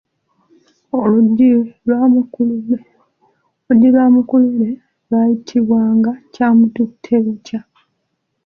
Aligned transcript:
Oluggi 0.99 1.51
lwa 3.91 4.05
mukulule 4.13 4.71
lwayitibwanga 5.09 6.11
Kyamututtebukya. 6.33 7.59